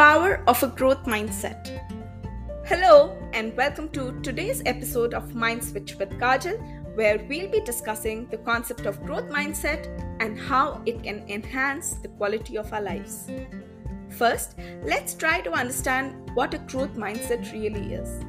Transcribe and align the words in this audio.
power 0.00 0.42
of 0.46 0.62
a 0.62 0.66
growth 0.66 1.04
mindset. 1.04 1.78
Hello, 2.64 3.18
and 3.34 3.54
welcome 3.54 3.86
to 3.90 4.18
today's 4.22 4.62
episode 4.64 5.12
of 5.12 5.34
Mind 5.34 5.62
Switch 5.62 5.94
with 5.96 6.08
Kajal, 6.12 6.56
where 6.96 7.18
we'll 7.28 7.50
be 7.50 7.60
discussing 7.60 8.26
the 8.30 8.38
concept 8.38 8.86
of 8.86 9.04
growth 9.04 9.28
mindset 9.28 9.88
and 10.20 10.40
how 10.40 10.80
it 10.86 11.02
can 11.02 11.22
enhance 11.28 11.96
the 11.96 12.08
quality 12.08 12.56
of 12.56 12.72
our 12.72 12.80
lives. 12.80 13.30
First, 14.08 14.56
let's 14.82 15.12
try 15.12 15.42
to 15.42 15.52
understand 15.52 16.30
what 16.32 16.54
a 16.54 16.58
growth 16.60 16.94
mindset 16.94 17.52
really 17.52 17.92
is. 17.92 18.24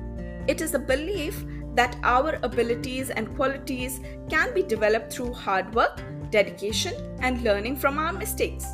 It 0.50 0.60
is 0.60 0.74
a 0.74 0.80
belief 0.80 1.46
that 1.76 1.96
our 2.04 2.38
abilities 2.44 3.12
and 3.12 3.34
qualities 3.38 4.02
can 4.30 4.54
be 4.54 4.62
developed 4.62 5.14
through 5.14 5.32
hard 5.32 5.74
work, 5.74 6.02
dedication, 6.32 6.94
and 7.22 7.42
learning 7.44 7.78
from 7.78 7.98
our 7.98 8.12
mistakes. 8.12 8.66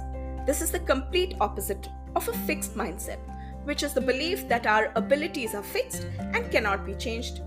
This 0.47 0.63
is 0.63 0.71
the 0.71 0.79
complete 0.79 1.35
opposite 1.39 1.87
of 2.17 2.27
a 2.27 2.33
fixed 2.49 2.75
mindset, 2.75 3.19
which 3.63 3.83
is 3.83 3.93
the 3.93 4.01
belief 4.01 4.47
that 4.49 4.65
our 4.65 4.91
abilities 4.95 5.53
are 5.53 5.63
fixed 5.63 6.07
and 6.19 6.49
cannot 6.51 6.85
be 6.85 6.95
changed. 6.95 7.41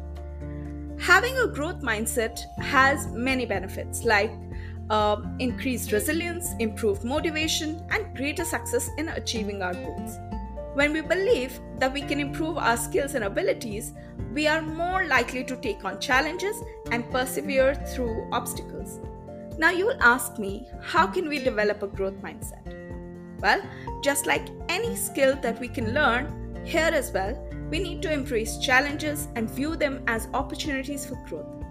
Having 0.98 1.38
a 1.38 1.48
growth 1.48 1.82
mindset 1.82 2.38
has 2.58 3.08
many 3.08 3.46
benefits 3.46 4.04
like 4.04 4.30
uh, 4.90 5.16
increased 5.38 5.92
resilience, 5.92 6.52
improved 6.58 7.04
motivation, 7.04 7.84
and 7.90 8.16
greater 8.16 8.44
success 8.44 8.88
in 8.98 9.08
achieving 9.08 9.62
our 9.62 9.74
goals. 9.74 10.18
When 10.74 10.92
we 10.92 11.00
believe 11.00 11.58
that 11.78 11.92
we 11.92 12.02
can 12.02 12.20
improve 12.20 12.58
our 12.58 12.76
skills 12.76 13.14
and 13.14 13.24
abilities, 13.24 13.92
we 14.32 14.46
are 14.46 14.62
more 14.62 15.06
likely 15.06 15.42
to 15.44 15.56
take 15.56 15.84
on 15.84 16.00
challenges 16.00 16.56
and 16.92 17.10
persevere 17.10 17.74
through 17.74 18.28
obstacles. 18.30 19.00
Now, 19.58 19.70
you 19.70 19.86
will 19.86 20.02
ask 20.02 20.38
me, 20.38 20.68
how 20.80 21.06
can 21.08 21.28
we 21.28 21.38
develop 21.38 21.82
a 21.82 21.88
growth 21.88 22.22
mindset? 22.22 22.89
Well, 23.40 23.62
just 24.02 24.26
like 24.26 24.48
any 24.68 24.96
skill 24.96 25.36
that 25.42 25.60
we 25.60 25.68
can 25.68 25.94
learn, 25.94 26.62
here 26.64 26.90
as 26.92 27.12
well, 27.12 27.34
we 27.70 27.78
need 27.78 28.02
to 28.02 28.12
embrace 28.12 28.58
challenges 28.58 29.28
and 29.36 29.50
view 29.50 29.76
them 29.76 30.02
as 30.06 30.28
opportunities 30.34 31.06
for 31.06 31.14
growth. 31.26 31.64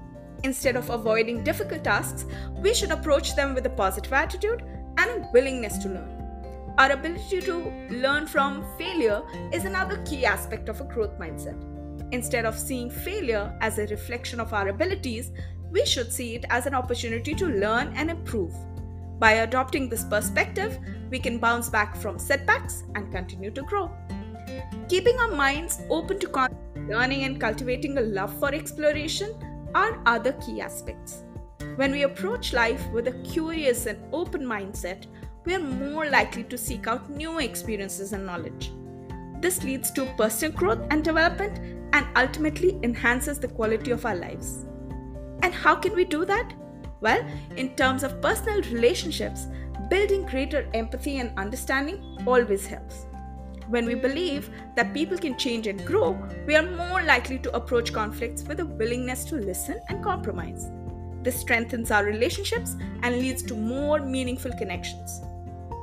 Instead 0.44 0.76
of 0.76 0.90
avoiding 0.90 1.44
difficult 1.44 1.84
tasks, 1.84 2.26
we 2.58 2.74
should 2.74 2.92
approach 2.92 3.36
them 3.36 3.54
with 3.54 3.66
a 3.66 3.70
positive 3.70 4.14
attitude 4.14 4.64
and 4.98 5.10
a 5.10 5.30
willingness 5.34 5.78
to 5.80 5.90
learn. 5.90 6.16
Our 6.78 6.94
ability 6.94 7.42
to 7.42 7.74
learn 7.90 8.26
from 8.26 8.66
failure 8.78 9.22
is 9.52 9.66
another 9.66 9.98
key 10.06 10.26
aspect 10.26 10.70
of 10.70 10.80
a 10.80 10.86
growth 10.86 11.20
mindset. 11.20 11.62
Instead 12.14 12.46
of 12.46 12.58
seeing 12.58 12.90
failure 12.90 13.54
as 13.60 13.78
a 13.78 13.88
reflection 13.88 14.40
of 14.40 14.54
our 14.54 14.70
abilities, 14.70 15.32
we 15.70 15.86
should 15.86 16.12
see 16.12 16.36
it 16.36 16.46
as 16.50 16.66
an 16.66 16.74
opportunity 16.74 17.36
to 17.36 17.46
learn 17.46 17.94
and 17.96 18.10
improve. 18.10 18.54
By 19.20 19.34
adopting 19.34 19.90
this 19.90 20.06
perspective, 20.06 20.80
we 21.12 21.20
can 21.20 21.40
bounce 21.40 21.70
back 21.70 21.98
from 21.98 22.18
setbacks 22.18 22.84
and 22.96 23.12
continue 23.12 23.52
to 23.52 23.62
grow. 23.64 23.92
Keeping 24.88 25.20
our 25.20 25.32
minds 25.32 25.82
open 25.90 26.20
to 26.20 26.50
learning 26.88 27.26
and 27.26 27.40
cultivating 27.40 27.98
a 27.98 28.02
love 28.02 28.34
for 28.40 28.54
exploration 28.54 29.36
are 29.76 30.02
other 30.06 30.32
key 30.34 30.62
aspects. 30.62 31.24
When 31.76 31.92
we 31.92 32.04
approach 32.04 32.54
life 32.54 32.82
with 32.92 33.08
a 33.08 33.22
curious 33.24 33.86
and 33.86 34.00
open 34.14 34.46
mindset, 34.46 35.06
we 35.46 35.54
are 35.56 35.60
more 35.60 36.10
likely 36.10 36.44
to 36.46 36.58
seek 36.58 36.88
out 36.88 37.10
new 37.10 37.40
experiences 37.40 38.14
and 38.14 38.26
knowledge. 38.26 38.72
This 39.42 39.64
leads 39.64 39.92
to 39.92 40.06
personal 40.18 40.56
growth 40.56 40.86
and 40.92 41.04
development 41.04 41.60
and 41.94 42.08
ultimately 42.16 42.80
enhances 42.84 43.40
the 43.40 43.48
quality 43.48 43.92
of 43.92 44.06
our 44.06 44.16
lives. 44.16 44.66
And 45.42 45.54
how 45.54 45.76
can 45.76 45.96
we 45.96 46.06
do 46.06 46.26
that? 46.26 46.54
Well, 47.02 47.26
in 47.56 47.76
terms 47.76 48.04
of 48.04 48.22
personal 48.22 48.62
relationships, 48.64 49.48
building 49.90 50.26
greater 50.26 50.68
empathy 50.74 51.20
and 51.20 51.38
understanding 51.38 52.18
always 52.28 52.66
helps. 52.66 53.06
When 53.68 53.86
we 53.86 53.96
believe 53.96 54.50
that 54.76 54.94
people 54.94 55.18
can 55.18 55.38
change 55.38 55.68
and 55.68 55.86
grow, 55.86 56.18
we 56.48 56.56
are 56.56 56.64
more 56.64 57.04
likely 57.04 57.38
to 57.40 57.56
approach 57.56 57.94
conflicts 57.94 58.44
with 58.44 58.60
a 58.60 58.66
willingness 58.66 59.24
to 59.26 59.36
listen 59.36 59.80
and 59.90 60.04
compromise. 60.04 60.72
This 61.22 61.40
strengthens 61.40 61.92
our 61.92 62.04
relationships 62.04 62.76
and 63.04 63.16
leads 63.18 63.44
to 63.44 63.56
more 63.56 64.00
meaningful 64.00 64.52
connections. 64.54 65.22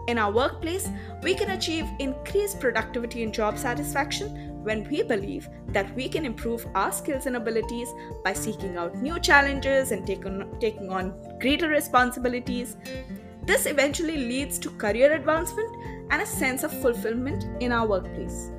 In 0.08 0.18
our 0.18 0.32
workplace, 0.32 0.88
we 1.22 1.34
can 1.34 1.50
achieve 1.50 1.86
increased 1.98 2.60
productivity 2.60 3.22
and 3.22 3.32
job 3.32 3.58
satisfaction 3.58 4.55
when 4.66 4.82
we 4.90 5.02
believe 5.02 5.48
that 5.68 5.94
we 5.94 6.08
can 6.08 6.26
improve 6.26 6.66
our 6.74 6.90
skills 6.90 7.26
and 7.26 7.36
abilities 7.36 7.88
by 8.24 8.32
seeking 8.32 8.76
out 8.76 8.96
new 8.96 9.18
challenges 9.20 9.92
and 9.92 10.04
take 10.04 10.26
on, 10.26 10.58
taking 10.60 10.90
on 10.90 11.14
greater 11.40 11.68
responsibilities. 11.68 12.76
This 13.44 13.66
eventually 13.66 14.16
leads 14.16 14.58
to 14.58 14.70
career 14.70 15.12
advancement 15.12 15.70
and 16.10 16.20
a 16.20 16.26
sense 16.26 16.64
of 16.64 16.72
fulfillment 16.82 17.46
in 17.62 17.70
our 17.70 17.86
workplace. 17.86 18.50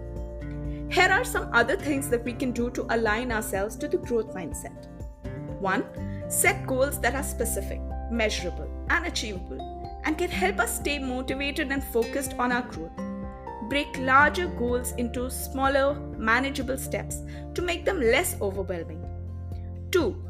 Here 0.89 1.09
are 1.09 1.25
some 1.25 1.49
other 1.53 1.75
things 1.75 2.09
that 2.09 2.23
we 2.23 2.31
can 2.31 2.53
do 2.53 2.69
to 2.69 2.87
align 2.95 3.33
ourselves 3.33 3.75
to 3.75 3.89
the 3.89 3.97
growth 3.97 4.33
mindset. 4.33 4.87
1. 5.59 6.29
Set 6.29 6.65
goals 6.65 7.01
that 7.01 7.15
are 7.15 7.23
specific, 7.23 7.81
measurable, 8.09 8.69
and 8.89 9.05
achievable, 9.05 10.01
and 10.05 10.17
can 10.17 10.29
help 10.29 10.59
us 10.59 10.77
stay 10.77 10.99
motivated 10.99 11.69
and 11.73 11.83
focused 11.83 12.33
on 12.35 12.53
our 12.53 12.61
growth 12.61 13.06
break 13.69 13.97
larger 13.97 14.47
goals 14.47 14.91
into 14.93 15.29
smaller, 15.29 15.93
manageable 16.17 16.77
steps 16.77 17.21
to 17.53 17.61
make 17.61 17.85
them 17.85 17.99
less 17.99 18.35
overwhelming. 18.41 19.03
2. 19.91 20.23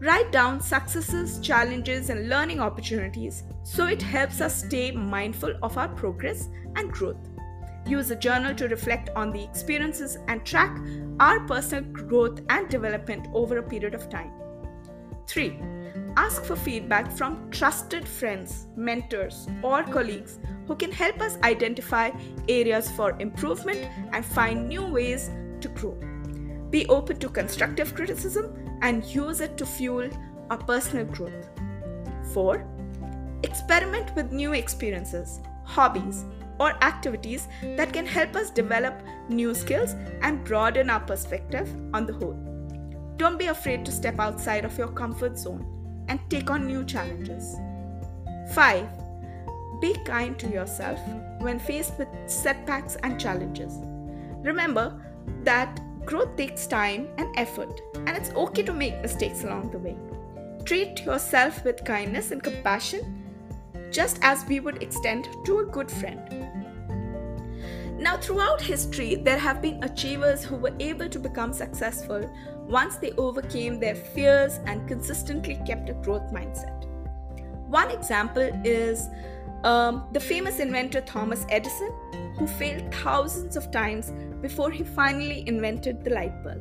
Write 0.00 0.32
down 0.32 0.60
successes, 0.60 1.38
challenges, 1.40 2.10
and 2.10 2.28
learning 2.28 2.60
opportunities 2.60 3.44
so 3.62 3.86
it 3.86 4.02
helps 4.02 4.40
us 4.40 4.64
stay 4.64 4.90
mindful 4.90 5.54
of 5.62 5.78
our 5.78 5.88
progress 5.88 6.48
and 6.76 6.90
growth. 6.90 7.28
Use 7.86 8.10
a 8.10 8.16
journal 8.16 8.54
to 8.54 8.68
reflect 8.68 9.10
on 9.16 9.32
the 9.32 9.42
experiences 9.42 10.18
and 10.28 10.44
track 10.44 10.76
our 11.20 11.40
personal 11.46 11.84
growth 11.92 12.40
and 12.48 12.68
development 12.68 13.28
over 13.32 13.58
a 13.58 13.62
period 13.62 13.94
of 13.94 14.08
time. 14.08 14.32
3. 15.26 15.58
Ask 16.16 16.44
for 16.44 16.56
feedback 16.56 17.10
from 17.10 17.50
trusted 17.50 18.06
friends, 18.06 18.66
mentors, 18.76 19.48
or 19.62 19.82
colleagues 19.82 20.38
who 20.66 20.76
can 20.76 20.92
help 20.92 21.20
us 21.22 21.38
identify 21.42 22.10
areas 22.48 22.90
for 22.90 23.16
improvement 23.18 23.88
and 24.12 24.24
find 24.24 24.68
new 24.68 24.84
ways 24.84 25.30
to 25.62 25.68
grow. 25.68 25.96
Be 26.68 26.86
open 26.88 27.18
to 27.18 27.30
constructive 27.30 27.94
criticism 27.94 28.54
and 28.82 29.04
use 29.04 29.40
it 29.40 29.56
to 29.56 29.64
fuel 29.64 30.10
our 30.50 30.58
personal 30.58 31.06
growth. 31.06 31.48
4. 32.34 32.66
Experiment 33.42 34.14
with 34.14 34.32
new 34.32 34.52
experiences, 34.52 35.40
hobbies, 35.64 36.26
or 36.60 36.72
activities 36.84 37.48
that 37.62 37.92
can 37.92 38.04
help 38.04 38.36
us 38.36 38.50
develop 38.50 39.02
new 39.30 39.54
skills 39.54 39.94
and 40.20 40.44
broaden 40.44 40.90
our 40.90 41.00
perspective 41.00 41.74
on 41.94 42.04
the 42.04 42.12
whole. 42.12 42.38
Don't 43.16 43.38
be 43.38 43.46
afraid 43.46 43.86
to 43.86 43.92
step 43.92 44.18
outside 44.18 44.66
of 44.66 44.76
your 44.76 44.88
comfort 44.88 45.38
zone 45.38 45.81
and 46.08 46.20
take 46.28 46.50
on 46.50 46.66
new 46.66 46.84
challenges. 46.84 47.56
5. 48.54 48.86
Be 49.80 49.94
kind 50.04 50.38
to 50.38 50.48
yourself 50.48 51.00
when 51.40 51.58
faced 51.58 51.98
with 51.98 52.08
setbacks 52.26 52.96
and 53.02 53.20
challenges. 53.20 53.78
Remember 54.42 55.00
that 55.42 55.80
growth 56.04 56.36
takes 56.36 56.66
time 56.66 57.08
and 57.18 57.34
effort, 57.36 57.80
and 57.94 58.10
it's 58.10 58.30
okay 58.30 58.62
to 58.62 58.72
make 58.72 59.00
mistakes 59.00 59.44
along 59.44 59.70
the 59.70 59.78
way. 59.78 59.96
Treat 60.64 61.04
yourself 61.04 61.64
with 61.64 61.84
kindness 61.84 62.30
and 62.30 62.42
compassion, 62.42 63.24
just 63.90 64.18
as 64.22 64.44
we 64.46 64.60
would 64.60 64.82
extend 64.82 65.28
to 65.44 65.58
a 65.60 65.64
good 65.64 65.90
friend. 65.90 66.61
Now, 68.02 68.16
throughout 68.16 68.60
history, 68.60 69.14
there 69.14 69.38
have 69.38 69.62
been 69.62 69.80
achievers 69.84 70.42
who 70.42 70.56
were 70.56 70.74
able 70.80 71.08
to 71.08 71.20
become 71.20 71.52
successful 71.52 72.28
once 72.66 72.96
they 72.96 73.12
overcame 73.12 73.78
their 73.78 73.94
fears 73.94 74.58
and 74.66 74.88
consistently 74.88 75.60
kept 75.64 75.88
a 75.88 75.92
growth 75.92 76.32
mindset. 76.32 76.84
One 77.68 77.92
example 77.92 78.50
is 78.64 79.08
um, 79.62 80.08
the 80.12 80.18
famous 80.18 80.58
inventor 80.58 81.02
Thomas 81.02 81.46
Edison, 81.48 81.92
who 82.38 82.48
failed 82.48 82.92
thousands 82.92 83.56
of 83.56 83.70
times 83.70 84.12
before 84.40 84.72
he 84.72 84.82
finally 84.82 85.46
invented 85.46 86.02
the 86.02 86.10
light 86.10 86.42
bulb. 86.42 86.60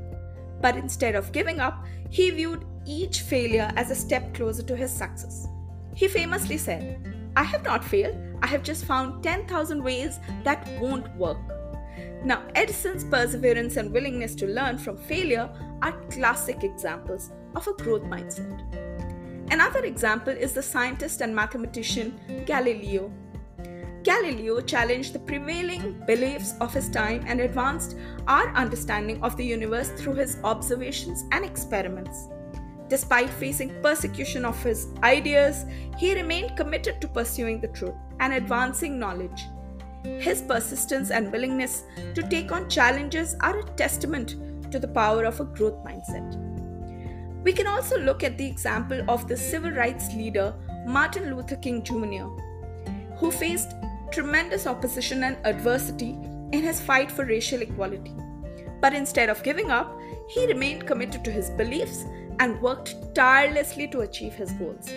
But 0.61 0.77
instead 0.77 1.15
of 1.15 1.31
giving 1.31 1.59
up, 1.59 1.83
he 2.11 2.29
viewed 2.29 2.65
each 2.85 3.21
failure 3.21 3.71
as 3.77 3.89
a 3.89 3.95
step 3.95 4.35
closer 4.35 4.61
to 4.61 4.75
his 4.75 4.91
success. 4.91 5.47
He 5.95 6.07
famously 6.07 6.59
said, 6.59 6.99
I 7.35 7.43
have 7.43 7.63
not 7.63 7.83
failed, 7.83 8.17
I 8.41 8.47
have 8.47 8.63
just 8.63 8.85
found 8.85 9.23
10,000 9.23 9.83
ways 9.83 10.19
that 10.43 10.67
won't 10.79 11.13
work. 11.15 11.37
Now, 12.23 12.43
Edison's 12.55 13.03
perseverance 13.03 13.77
and 13.77 13.91
willingness 13.91 14.35
to 14.35 14.47
learn 14.47 14.77
from 14.77 14.97
failure 14.97 15.49
are 15.81 15.99
classic 16.09 16.63
examples 16.63 17.31
of 17.55 17.67
a 17.67 17.73
growth 17.73 18.03
mindset. 18.03 18.61
Another 19.51 19.83
example 19.83 20.33
is 20.33 20.53
the 20.53 20.61
scientist 20.61 21.21
and 21.21 21.35
mathematician 21.35 22.19
Galileo. 22.45 23.11
Galileo 24.03 24.61
challenged 24.61 25.13
the 25.13 25.19
prevailing 25.19 26.01
beliefs 26.07 26.53
of 26.59 26.73
his 26.73 26.89
time 26.89 27.23
and 27.27 27.41
advanced 27.41 27.97
our 28.27 28.53
understanding 28.55 29.21
of 29.23 29.35
the 29.37 29.45
universe 29.45 29.89
through 29.89 30.15
his 30.15 30.37
observations 30.43 31.23
and 31.31 31.45
experiments. 31.45 32.27
Despite 32.91 33.29
facing 33.29 33.81
persecution 33.81 34.43
of 34.43 34.61
his 34.61 34.87
ideas, 35.01 35.65
he 35.97 36.13
remained 36.13 36.57
committed 36.57 36.99
to 36.99 37.07
pursuing 37.07 37.61
the 37.61 37.69
truth 37.69 37.95
and 38.19 38.33
advancing 38.33 38.99
knowledge. 38.99 39.45
His 40.19 40.41
persistence 40.41 41.09
and 41.09 41.31
willingness 41.31 41.85
to 42.15 42.21
take 42.21 42.51
on 42.51 42.69
challenges 42.69 43.37
are 43.39 43.59
a 43.59 43.63
testament 43.83 44.35
to 44.73 44.77
the 44.77 44.89
power 44.89 45.23
of 45.23 45.39
a 45.39 45.45
growth 45.45 45.81
mindset. 45.85 46.35
We 47.45 47.53
can 47.53 47.65
also 47.65 47.97
look 47.97 48.25
at 48.25 48.37
the 48.37 48.45
example 48.45 49.09
of 49.09 49.25
the 49.25 49.37
civil 49.37 49.71
rights 49.71 50.13
leader 50.13 50.53
Martin 50.85 51.33
Luther 51.33 51.55
King 51.55 51.83
Jr., 51.83 52.27
who 53.15 53.31
faced 53.31 53.71
tremendous 54.11 54.67
opposition 54.67 55.23
and 55.23 55.37
adversity 55.45 56.17
in 56.51 56.63
his 56.63 56.81
fight 56.81 57.09
for 57.09 57.23
racial 57.23 57.61
equality. 57.61 58.13
But 58.81 58.93
instead 58.93 59.29
of 59.29 59.43
giving 59.43 59.71
up, 59.71 59.97
he 60.27 60.45
remained 60.45 60.85
committed 60.85 61.23
to 61.23 61.31
his 61.31 61.51
beliefs 61.51 62.03
and 62.41 62.59
worked 62.59 62.95
tirelessly 63.13 63.87
to 63.87 63.99
achieve 63.99 64.33
his 64.33 64.51
goals. 64.53 64.89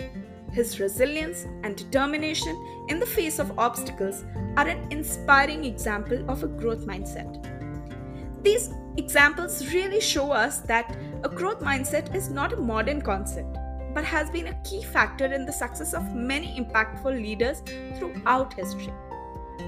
His 0.51 0.79
resilience 0.79 1.45
and 1.63 1.75
determination 1.75 2.55
in 2.89 2.99
the 2.99 3.05
face 3.05 3.37
of 3.37 3.59
obstacles 3.59 4.23
are 4.57 4.67
an 4.67 4.91
inspiring 4.91 5.63
example 5.63 6.27
of 6.27 6.41
a 6.43 6.47
growth 6.47 6.87
mindset. 6.87 7.29
These 8.41 8.71
examples 8.97 9.71
really 9.71 10.01
show 10.01 10.31
us 10.31 10.59
that 10.61 10.97
a 11.23 11.29
growth 11.29 11.59
mindset 11.59 12.15
is 12.15 12.31
not 12.31 12.53
a 12.53 12.57
modern 12.57 12.99
concept, 12.99 13.57
but 13.93 14.03
has 14.03 14.31
been 14.31 14.47
a 14.47 14.61
key 14.63 14.81
factor 14.81 15.31
in 15.31 15.45
the 15.45 15.51
success 15.51 15.93
of 15.93 16.15
many 16.15 16.59
impactful 16.59 17.13
leaders 17.13 17.61
throughout 17.99 18.53
history. 18.53 18.93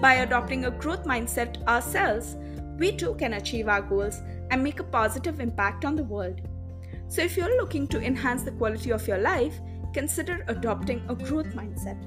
By 0.01 0.15
adopting 0.15 0.65
a 0.65 0.71
growth 0.71 1.03
mindset 1.03 1.63
ourselves, 1.67 2.37
we 2.79 2.91
too 2.95 3.13
can 3.15 3.33
achieve 3.33 3.67
our 3.67 3.83
goals 3.83 4.19
and 4.49 4.63
make 4.63 4.79
a 4.79 4.83
positive 4.83 5.39
impact 5.39 5.85
on 5.85 5.95
the 5.95 6.03
world. 6.03 6.41
So, 7.09 7.21
if 7.21 7.37
you're 7.37 7.57
looking 7.57 7.87
to 7.87 8.01
enhance 8.01 8.43
the 8.43 8.51
quality 8.51 8.91
of 8.91 9.07
your 9.07 9.17
life, 9.17 9.59
consider 9.93 10.43
adopting 10.47 11.01
a 11.07 11.15
growth 11.15 11.53
mindset. 11.55 12.01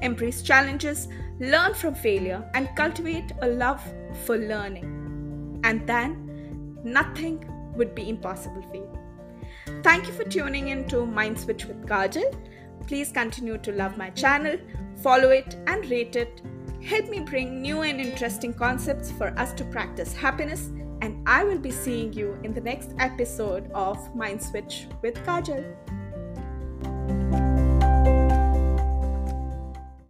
Embrace 0.00 0.42
challenges, 0.42 1.08
learn 1.38 1.74
from 1.74 1.94
failure, 1.94 2.48
and 2.54 2.68
cultivate 2.76 3.32
a 3.42 3.48
love 3.48 3.82
for 4.24 4.36
learning. 4.36 5.60
And 5.64 5.86
then, 5.86 6.78
nothing 6.84 7.44
would 7.76 7.94
be 7.94 8.08
impossible 8.08 8.62
for 8.62 8.76
you. 8.76 9.82
Thank 9.82 10.06
you 10.06 10.12
for 10.12 10.24
tuning 10.24 10.68
in 10.68 10.86
to 10.88 11.04
Mind 11.04 11.38
Switch 11.38 11.64
with 11.64 11.86
Kajal. 11.86 12.34
Please 12.86 13.10
continue 13.10 13.58
to 13.58 13.72
love 13.72 13.96
my 13.96 14.10
channel, 14.10 14.56
follow 15.02 15.30
it, 15.30 15.56
and 15.66 15.88
rate 15.90 16.16
it. 16.16 16.40
Help 16.82 17.08
me 17.08 17.20
bring 17.20 17.60
new 17.60 17.82
and 17.82 18.00
interesting 18.00 18.54
concepts 18.54 19.10
for 19.10 19.28
us 19.38 19.52
to 19.54 19.64
practice 19.64 20.14
happiness. 20.14 20.70
And 21.00 21.22
I 21.26 21.44
will 21.44 21.58
be 21.58 21.70
seeing 21.70 22.12
you 22.12 22.38
in 22.42 22.54
the 22.54 22.60
next 22.60 22.90
episode 22.98 23.70
of 23.72 24.14
Mind 24.14 24.42
Switch 24.42 24.86
with 25.02 25.14
Kajal. 25.24 25.76